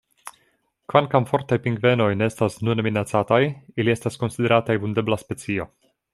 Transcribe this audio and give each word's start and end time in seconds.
Kvankam 0.93 1.27
Fortaj 1.31 1.59
pingvenoj 1.65 2.07
ne 2.21 2.29
estas 2.31 2.57
nune 2.69 2.87
minacataj, 2.89 3.41
ili 3.83 3.95
estas 3.97 4.19
konsiderataj 4.25 4.81
vundebla 4.87 5.21
specio. 5.27 5.71